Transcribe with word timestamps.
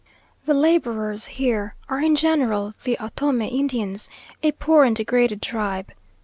The 0.47 0.55
labourers 0.55 1.27
here 1.27 1.75
are 1.87 1.99
in 2.01 2.15
general 2.15 2.73
the 2.85 2.97
Ottomie 2.97 3.49
Indians, 3.49 4.09
a 4.41 4.51
poor 4.53 4.83
and 4.83 4.95
degraded 4.95 5.43
tribe. 5.43 5.91